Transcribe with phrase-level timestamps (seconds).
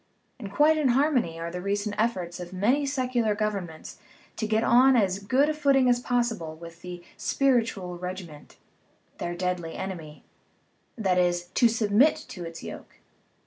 [0.51, 3.99] Quite in harmony are the recent efforts of many secular governments
[4.37, 8.57] to get on as good a footing as possible with the "spiritual regiment,"
[9.19, 10.23] their deadly enemy
[10.97, 12.95] that is, to submit to its yoke.